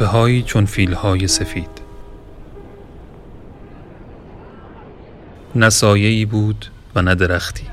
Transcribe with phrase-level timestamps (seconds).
[0.00, 1.70] تپه هایی چون فیل های سفید.
[5.54, 7.66] نه سایه بود و نه درختی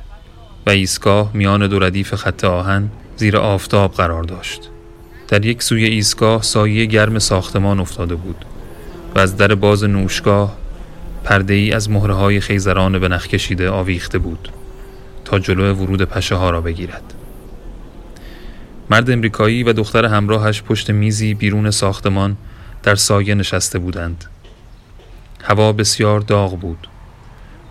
[0.66, 4.70] و ایستگاه میان دو ردیف خط آهن زیر آفتاب قرار داشت.
[5.28, 8.46] در یک سوی ایستگاه سایه گرم ساختمان افتاده بود
[9.16, 10.58] و از در باز نوشگاه
[11.24, 14.50] پرده ای از مهره های خیزران به نخ کشیده آویخته بود
[15.26, 17.17] تا جلو ورود پشه ها را بگیرد.
[18.90, 22.38] مرد امریکایی و دختر همراهش پشت میزی بیرون ساختمان
[22.84, 24.26] در سایه نشسته بودند
[25.44, 26.88] هوا بسیار داغ بود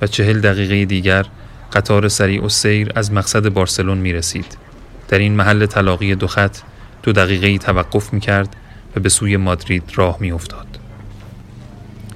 [0.02, 1.27] و چهل دقیقه دیگر
[1.73, 4.56] قطار سریع و سیر از مقصد بارسلون می رسید.
[5.09, 6.59] در این محل تلاقی دو خط
[7.02, 8.56] دو دقیقه توقف می کرد
[8.97, 10.67] و به سوی مادرید راه می افتاد.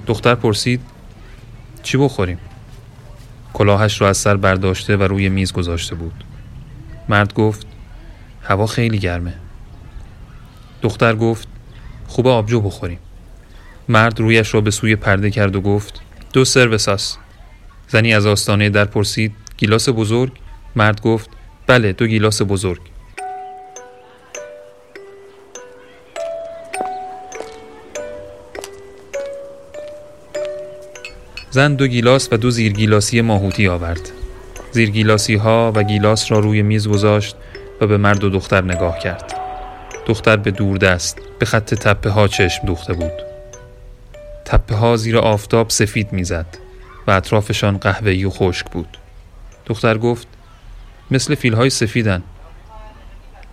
[0.07, 0.81] دختر پرسید
[1.83, 2.37] چی بخوریم؟
[3.53, 6.23] کلاهش را از سر برداشته و روی میز گذاشته بود.
[7.09, 7.67] مرد گفت
[8.43, 9.33] هوا خیلی گرمه.
[10.81, 11.47] دختر گفت
[12.07, 12.99] خوب آبجو بخوریم.
[13.89, 16.01] مرد رویش را به سوی پرده کرد و گفت
[16.33, 17.17] دو سروساس
[17.87, 20.31] زنی از آستانه در پرسید گیلاس بزرگ
[20.75, 21.29] مرد گفت
[21.67, 22.81] بله دو گیلاس بزرگ
[31.49, 34.11] زن دو گیلاس و دو زیرگیلاسی ماهوتی آورد
[34.71, 37.35] زیرگیلاسی ها و گیلاس را روی میز گذاشت
[37.81, 39.33] و به مرد و دختر نگاه کرد.
[40.05, 43.11] دختر به دور دست به خط تپه ها چشم دوخته بود.
[44.45, 46.45] تپه ها زیر آفتاب سفید می‌زد
[47.07, 48.97] و اطرافشان قهوه‌ای و خشک بود.
[49.65, 50.27] دختر گفت
[51.11, 52.23] مثل فیلهای سفیدن.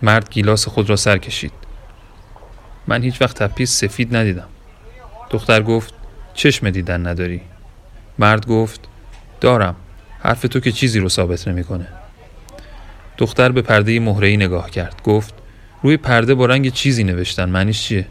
[0.02, 1.52] مرد گیلاس خود را سر کشید.
[2.86, 4.48] من هیچ وقت تپیز سفید ندیدم.
[5.30, 5.94] دختر گفت
[6.34, 7.40] چشم دیدن نداری.
[8.18, 8.80] مرد گفت
[9.40, 9.76] دارم.
[10.20, 11.97] حرف تو که چیزی رو ثابت نمی‌کنه.
[13.18, 15.02] دختر به پرده مهره‌ای نگاه کرد.
[15.04, 15.34] گفت
[15.82, 18.06] روی پرده با رنگ چیزی نوشتن معنیش چیه؟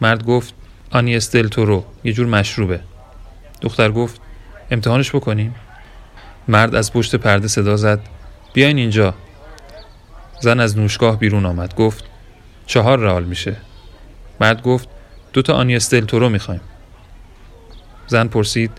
[0.00, 0.54] مرد گفت
[0.90, 2.80] آنی استل تورو یه جور مشروبه.
[3.60, 4.20] دختر گفت
[4.70, 5.54] امتحانش بکنیم؟
[6.48, 8.00] مرد از پشت پرده صدا زد
[8.52, 9.14] بیاین اینجا.
[10.40, 11.74] زن از نوشگاه بیرون آمد.
[11.74, 12.04] گفت
[12.66, 13.56] چهار رال میشه.
[14.40, 14.88] مرد گفت
[15.32, 16.60] دو تا آنی استل تورو می‌خوایم.
[18.06, 18.70] زن پرسید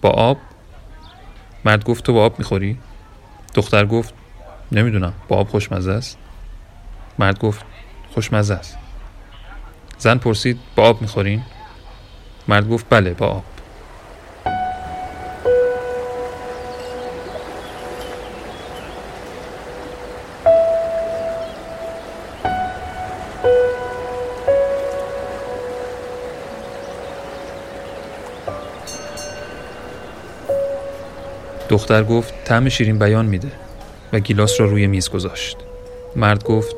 [0.00, 0.38] با آب؟
[1.64, 2.78] مرد گفت تو با آب می‌خوری؟
[3.54, 4.14] دختر گفت
[4.72, 5.12] نمی‌دونم.
[5.28, 6.18] با آب خوشمزه است؟
[7.18, 7.64] مرد گفت
[8.14, 8.78] خوشمزه است.
[9.98, 11.42] زن پرسید با آب می‌خورین؟
[12.48, 13.44] مرد گفت بله با آب.
[31.68, 33.61] دختر گفت طعم شیرین بیان میده.
[34.12, 35.56] و گیلاس را روی میز گذاشت.
[36.16, 36.76] مرد گفت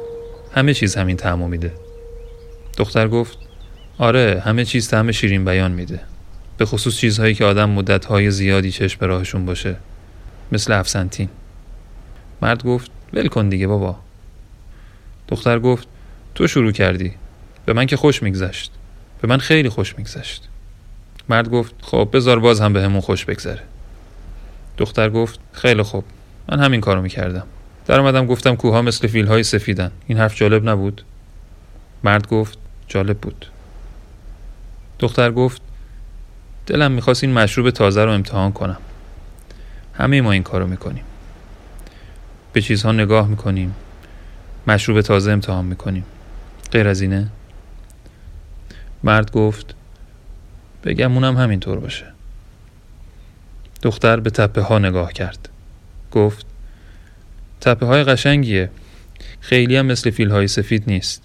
[0.54, 1.72] همه چیز همین طعمو میده.
[2.76, 3.38] دختر گفت
[3.98, 6.00] آره همه چیز طعم شیرین بیان میده.
[6.58, 9.76] به خصوص چیزهایی که آدم مدتهای زیادی چشم به راهشون باشه
[10.52, 11.28] مثل افسنتین.
[12.42, 13.96] مرد گفت ول کن دیگه بابا.
[15.28, 15.88] دختر گفت
[16.34, 17.12] تو شروع کردی.
[17.66, 18.72] به من که خوش میگذشت.
[19.20, 20.48] به من خیلی خوش میگذشت.
[21.28, 23.62] مرد گفت خب بذار باز هم به همون خوش بگذره.
[24.78, 26.04] دختر گفت خیلی خوب.
[26.48, 27.46] من همین کارو می‌کردم.
[27.86, 29.90] در اومدم گفتم کوها مثل فیل های سفیدن.
[30.06, 31.02] این حرف جالب نبود؟
[32.04, 33.46] مرد گفت جالب بود.
[34.98, 35.62] دختر گفت
[36.66, 38.78] دلم می‌خواست این مشروب تازه رو امتحان کنم.
[39.94, 41.04] همه ما این کارو می‌کنیم.
[42.52, 43.74] به چیزها نگاه می‌کنیم.
[44.66, 46.04] مشروب تازه امتحان می‌کنیم.
[46.72, 47.28] غیر از اینه؟
[49.04, 49.74] مرد گفت
[50.84, 52.06] بگم اونم همینطور باشه.
[53.82, 55.48] دختر به تپه ها نگاه کرد.
[56.14, 56.46] گفت
[57.60, 58.70] تپه های قشنگیه.
[59.40, 61.22] خیلی هم مثل فیل های سفید نیست.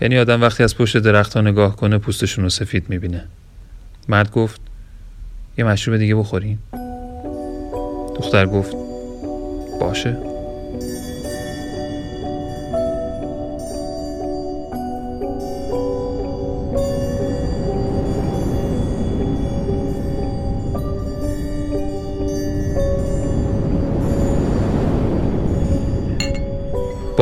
[0.00, 3.24] یعنی آدم وقتی از پشت درخت ها نگاه کنه پوستشون رو سفید می‌بینه.
[4.08, 4.60] مرد گفت
[5.58, 6.62] یه مشروب دیگه بخوریم
[8.16, 8.76] دختر گفت
[9.80, 10.31] باشه.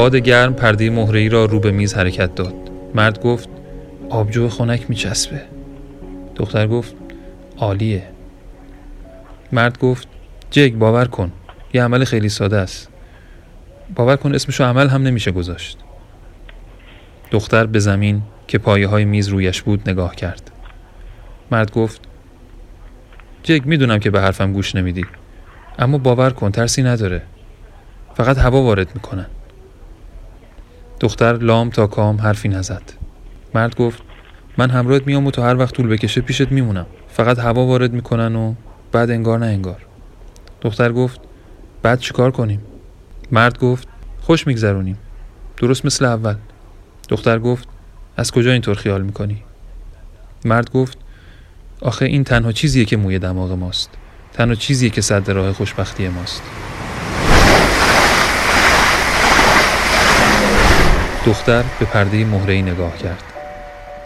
[0.00, 2.54] باد گرم پرده مهره‌ای را رو به میز حرکت داد.
[2.94, 3.48] مرد گفت
[4.10, 5.40] آبجو خنک میچسبه.
[6.36, 6.94] دختر گفت
[7.58, 8.02] عالیه.
[9.52, 10.08] مرد گفت
[10.50, 11.32] جگ باور کن.
[11.74, 12.88] یه عمل خیلی ساده است.
[13.94, 15.78] باور کن اسمشو عمل هم نمیشه گذاشت.
[17.30, 20.50] دختر به زمین که پایه های میز رویش بود نگاه کرد.
[21.50, 22.00] مرد گفت
[23.42, 25.04] جگ می‌دونم که به حرفم گوش نمیدی.
[25.78, 27.22] اما باور کن ترسی نداره.
[28.14, 29.26] فقط هوا وارد می‌کنن.
[31.00, 32.82] دختر لام تا کام حرفی نزد.
[33.54, 34.02] مرد گفت
[34.58, 36.86] من همراهت میام و تا هر وقت طول بکشه پیشت میمونم.
[37.08, 38.54] فقط هوا وارد می‌کنن و
[38.92, 39.86] بعد انگار نه انگار.
[40.60, 41.20] دختر گفت
[41.82, 42.62] بعد چیکار کنیم؟
[43.32, 43.88] مرد گفت
[44.20, 44.98] خوش میگذرونیم.
[45.56, 46.34] درست مثل اول.
[47.08, 47.68] دختر گفت
[48.16, 49.42] از کجا اینطور خیال می‌کنی؟
[50.44, 50.98] مرد گفت
[51.80, 53.90] آخه این تنها چیزیه که موی دماغ ماست.
[54.32, 56.42] تنها چیزیه که صد راه خوشبختی ماست.
[61.24, 63.22] دختر به پرده مهره نگاه کرد.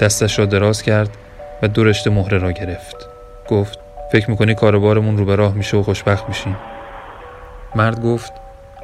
[0.01, 1.11] دستش را دراز کرد
[1.63, 2.97] و دو رشته مهره را گرفت.
[3.49, 3.79] گفت
[4.13, 6.57] فکر می‌کنی کاروبارمون رو به راه میشه و خوشبخت میشیم.
[7.77, 8.33] مرد گفت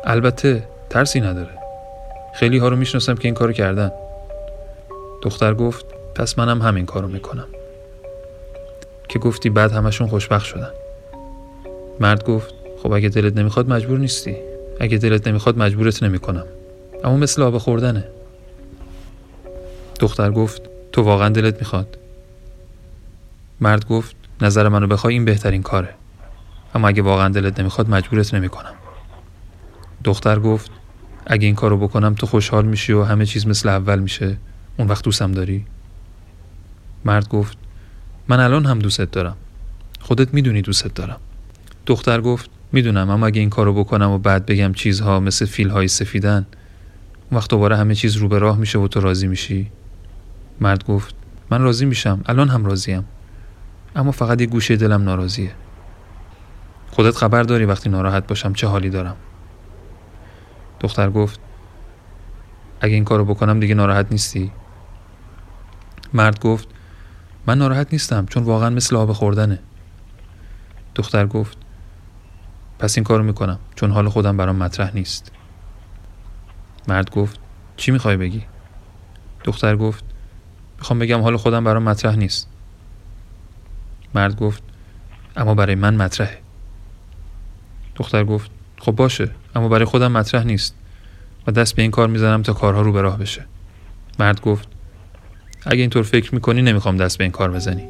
[0.05, 1.51] البته ترسی نداره.
[2.35, 3.93] خیلی ها رو می‌شناسم که این کارو کردن.
[5.23, 7.47] دختر گفت پس منم همین کارو می‌کنم.
[9.09, 10.71] که گفتی بعد همشون خوشبخت شدن.
[12.01, 14.37] مرد گفت خب اگه دلت نمی‌خواد مجبور نیستی.
[14.81, 16.47] اگه دلت نمی‌خواد مجبورت نمی‌کنم.
[17.05, 18.05] اما مثل آب خوردنه.
[20.01, 20.63] دختر گفت
[20.93, 21.99] تو واقعا دلت می‌خواد؟
[23.61, 25.95] مرد گفت نظر منو بخوای این بهترین کاره.
[26.75, 28.75] اما اگه واقعا دلت نمی‌خواد مجبورت نمی‌کنم.
[30.05, 30.71] دختر گفت
[31.27, 34.37] اگه این کارو بکنم تو خوشحال میشی و همه چیز مثل اول میشه.
[34.77, 35.65] اون وقت دوستم داری؟
[37.05, 37.59] مرد گفت
[38.29, 39.37] من الان هم دوستت دارم.
[40.01, 41.21] خودت می‌دونی دوستت دارم.
[41.87, 45.89] دختر گفت می‌دونم اما اگه این کارو بکنم و بعد بگم چیزها مثل فیل های
[45.89, 46.47] سفیدن
[47.31, 49.71] اون وقت دوباره همه چیز رو به راه میشه و تو راضی میشی.
[50.61, 51.15] مرد گفت
[51.51, 53.05] من راضی میشم الان هم راضیم.
[53.97, 55.55] اما فقط یه گوشه دلم ناراضیه.
[56.91, 59.17] خودت خبر داری وقتی ناراحت باشم چه حالی دارم؟
[60.81, 61.41] دختر گفت
[62.81, 64.53] اگه این کارو بکنم دیگه ناراحت نیستی؟
[66.13, 66.69] مرد گفت
[67.47, 69.59] من ناراحت نیستم چون واقعا مثل آب خوردنه.
[70.95, 71.59] دختر گفت
[72.79, 75.33] پس این کارو می‌کنم چون حال خودم برام مطرح نیست.
[76.89, 77.41] مرد گفت
[77.77, 78.45] چی می‌خوای بگی؟
[79.45, 80.05] دختر گفت
[80.81, 82.49] می‌خوام بگم حال خودم برام مطرح نیست.
[84.15, 84.63] مرد گفت
[85.37, 86.39] اما برای من مطرحه.
[87.97, 90.75] دختر گفت خب باشه اما برای خودم مطرح نیست
[91.47, 93.45] و دست به این کار می‌زنم تا کارها رو به راه بشه.
[94.19, 94.69] مرد گفت
[95.67, 97.89] اگه اینطور فکر می‌کنی نمی‌خوام دست به این کار بزنی.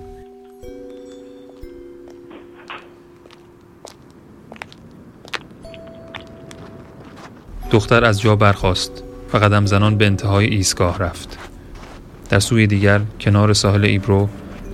[7.71, 9.03] دختر از جا برخاست.
[9.33, 11.40] و قدم زنان به انتهای ایستگاه رفت.
[12.31, 14.29] در سوی دیگر کنار ساحل ایبرو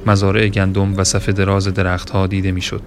[0.07, 2.83] مزارع گندم و صف دراز درختها دیده می‌شد.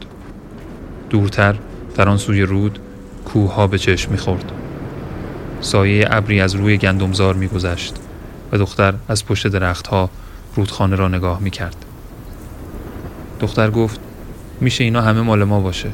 [1.10, 1.56] دورتر
[1.96, 2.80] در آن سوی رود
[3.26, 4.52] کوه به چشم می‌خورد.
[5.62, 7.96] سایه ابری از روی گندمزار میگذشت
[8.52, 10.10] و دختر از پشت درختها
[10.56, 11.86] رودخانه را نگاه می‌کرد.
[13.40, 14.00] دختر گفت
[14.62, 15.90] میشه اینا همه مال ما باشه.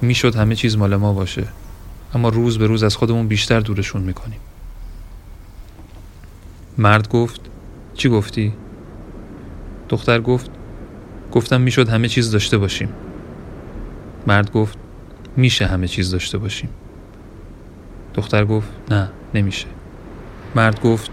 [0.00, 1.44] می‌شد همه چیز مال ما باشه.
[2.14, 4.38] اما روز به روز از خودمون بیشتر دورشون می‌کنیم.
[6.78, 7.40] مرد گفت
[7.94, 8.52] چی گفتی؟
[9.88, 10.50] دختر گفت
[11.32, 12.88] گفتم می‌شد همه چیز داشته باشیم.
[14.26, 14.78] مرد گفت
[15.36, 16.68] میشه همه چیز داشته باشیم.
[18.14, 19.66] دختر گفت نه نمیشه.
[20.54, 21.10] مرد گفت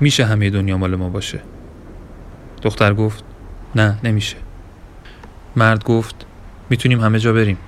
[0.00, 1.40] میشه همه دنیا مال ما باشه.
[2.62, 3.24] دختر گفت
[3.74, 4.36] نه نمیشه.
[5.56, 6.26] مرد گفت
[6.70, 7.58] می‌تونیم همه جا بریم.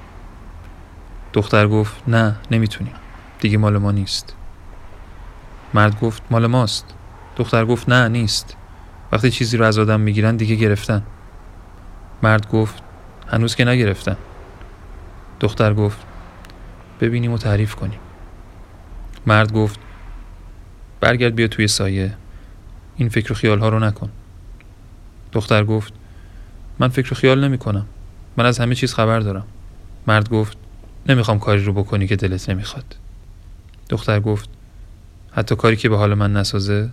[1.33, 2.95] دختر گفت نه نمی‌تونیم.
[3.41, 4.35] دیگه مال ما نیست.
[5.75, 6.95] مرد گفت مال ماست.
[7.37, 8.57] دختر گفت نه نیست.
[9.13, 11.03] وقتی چیزی رو از آدم می‌گیرن دیگه گرفتن.
[12.23, 12.83] مرد گفت
[13.29, 14.17] هنوز که نگرفتن.
[15.41, 15.99] دختر گفت
[17.01, 17.99] ببینیم و تعریف کنیم.
[19.27, 19.81] مرد گفت
[21.01, 22.15] برگرد بیا توی سایه.
[22.97, 24.11] این فکر و خیال ها رو نکن.
[25.33, 25.93] دختر گفت
[26.79, 27.87] من فکر و خیال نمی کنم
[28.37, 29.47] من از همه چیز خبر دارم.
[30.07, 30.59] مرد گفت
[31.09, 32.97] نمی‌خوام کاری رو بکنی که دلت نمی‌خواد.
[33.89, 34.49] دختر گفت
[35.33, 36.91] حتی کاری که به حال من نسازه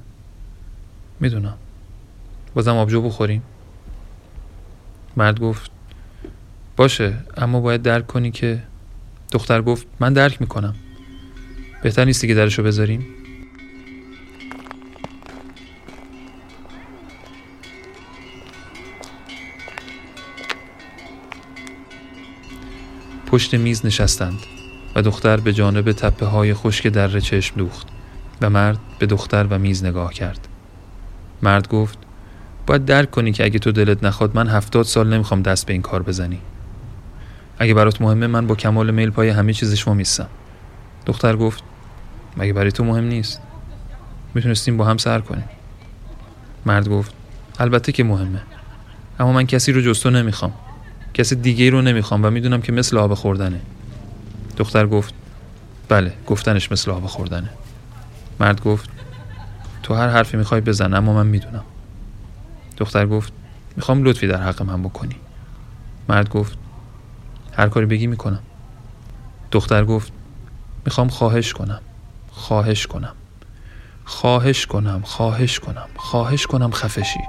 [1.22, 1.58] می‌دونم.
[2.54, 3.44] بازم آبجو بخوریم.
[5.18, 5.72] مرد گفت
[6.78, 8.64] باشه اما باید درک کنی که
[9.32, 10.76] دختر گفت من درک می‌کنم.
[11.84, 13.06] بهتر نیستی که درشو بذاریم؟
[23.28, 24.40] پشت میز نشستند
[24.96, 27.88] و دختر به جانب تپه های خشک دره چشم دوخت
[28.42, 30.48] و مرد به دختر و میز نگاه کرد.
[31.44, 31.98] مرد گفت
[32.68, 35.82] باید درک کنی که اگه تو دلت نخواد من هفتاد سال نمی‌خوام دست به این
[35.82, 36.40] کار بزنی.
[37.60, 40.28] اگه برات مهمه من با کمال میل پای همه چیزش میستم
[41.06, 41.64] دختر گفت
[42.38, 43.42] مگه برای تو مهم نیست؟
[44.34, 45.50] می‌تونستیم با هم سر کنیم.
[46.66, 47.14] مرد گفت
[47.60, 48.42] البته که مهمه
[49.20, 50.54] اما من کسی رو جستو نمی‌خوام
[51.14, 53.62] کسی دیگه رو نمی‌خوام و می‌دونم که مثل آب خوردنه.
[54.58, 55.14] دختر گفت
[55.90, 57.50] بله گفتنش مثل آب خوردنه.
[58.40, 58.90] مرد گفت
[59.92, 61.64] تو هر حرفی می‌خوای بزن اما من می‌دونم.
[62.78, 63.34] دختر گفت
[63.76, 65.16] می‌خوام لطفی در حق من بکنی.
[66.10, 66.58] مرد گفت
[67.54, 68.40] هر کاری بگی می‌کنم.
[69.52, 70.14] دختر گفت
[70.86, 71.80] می‌خوام خواهش کنم.
[72.32, 73.14] خواهش کنم.
[74.06, 75.88] خواهش کنم خواهش کنم.
[75.96, 77.20] خواهش کنم خفشی.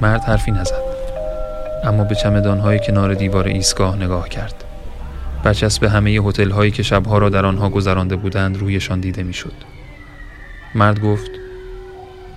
[0.00, 0.82] مرد حرفی نزد
[1.84, 4.64] اما به چمدانهای کنار دیوار ایستگاه نگاه کرد.
[5.42, 9.52] برچسب همه هتل هایی که شبها را در آنها گذرانده بودند رویشان دیده می‌شد.
[10.74, 11.30] مرد گفت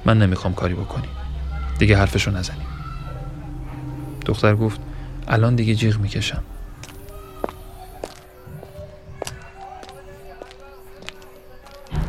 [0.05, 1.08] من نمی‌خوام کاری بکنی
[1.79, 2.67] دیگه حرفشو نزنیم.
[4.25, 4.79] دختر گفت
[5.27, 6.43] الان دیگه جیغ می‌کشم.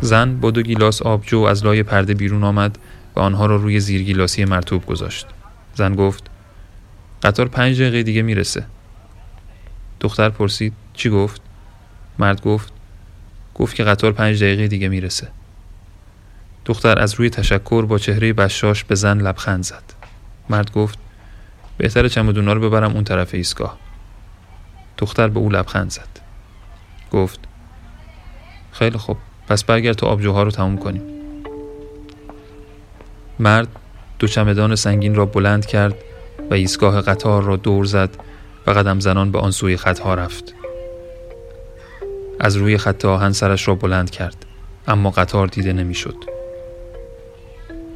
[0.01, 2.79] زن با دو گیلاس آبجو از لای پرده بیرون آمد
[3.17, 5.27] و آنها را روی زیرگیلاسی مرتوب گذاشت.
[5.75, 6.31] زن گفت
[7.23, 8.65] قطار پنج دقیقه دیگه می‌رسه.
[10.03, 11.41] دختر پرسید چی گفت؟
[12.19, 12.73] مرد گفت
[13.55, 15.29] گفت که قطار پنج دقیقه دیگه می‌رسه.
[16.65, 19.83] دختر از روی تشکر با چهره بشاش به زن لبخند زد.
[20.51, 20.99] مرد گفت
[21.79, 23.79] بهتر چمدونا رو ببرم اون طرف ایستگاه.
[24.99, 26.09] دختر به او لبخند زد.
[27.13, 27.41] گفت
[28.73, 29.17] خیلی خوب
[29.49, 31.03] پس برگرد تو آبجوها رو تموم کنیم.
[33.39, 33.69] مرد
[34.19, 35.95] دو چمدان سنگین را بلند کرد
[36.51, 38.11] و ایستگاه قطار را دور زد
[38.67, 40.55] و قدم زنان به آن سوی خطها رفت.
[42.41, 44.37] از روی خط آهن سرش را بلند کرد
[44.89, 46.17] اما قطار دیده نمی‌شد.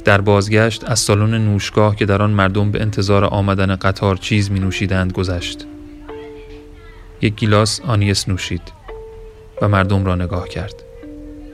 [0.05, 4.59] در بازگشت از سالن نوشگاه که در آن مردم به انتظار آمدن قطار چیز می
[4.59, 5.65] نوشیدند گذشت.
[7.21, 8.61] یک گیلاس آنیس نوشید
[9.61, 10.83] و مردم را نگاه کرد.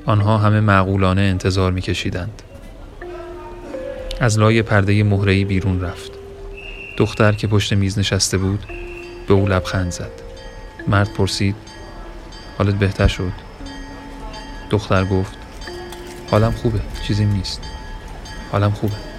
[0.05, 2.41] آنها همه معقولانه انتظار می کشیدند
[4.19, 6.11] از لای پرده مهرهی بیرون رفت.
[6.97, 8.59] دختر که پشت میز نشسته بود
[9.27, 10.11] به او لبخند زد.
[10.87, 11.55] مرد پرسید
[12.57, 13.31] حالت بهتر شد؟
[14.69, 15.37] دختر گفت
[16.31, 17.61] حالم خوبه چیزی نیست.
[18.51, 19.12] حالم خوبه.